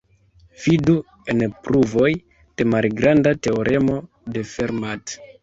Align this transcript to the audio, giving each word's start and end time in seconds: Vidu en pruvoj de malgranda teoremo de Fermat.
Vidu 0.61 0.95
en 1.33 1.43
pruvoj 1.67 2.09
de 2.63 2.67
malgranda 2.71 3.35
teoremo 3.49 4.01
de 4.35 4.47
Fermat. 4.57 5.17